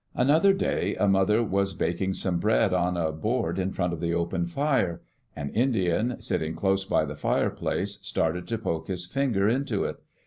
Another 0.15 0.51
day, 0.51 0.95
a 0.95 1.07
mother 1.07 1.43
was 1.43 1.75
baking 1.75 2.15
some 2.15 2.39
bread 2.39 2.73
on 2.73 2.97
a 2.97 3.11
board 3.11 3.59
in 3.59 3.71
front 3.71 3.93
of 3.93 3.99
the 3.99 4.15
open 4.15 4.47
fire. 4.47 5.03
An 5.35 5.51
Indian, 5.51 6.19
sitting 6.19 6.55
close 6.55 6.83
by 6.83 7.05
the 7.05 7.13
fireplace, 7.15 7.99
started 8.01 8.47
to 8.47 8.57
poke 8.57 8.87
his 8.87 9.05
finger 9.05 9.47
into 9.47 9.83
it. 9.83 9.97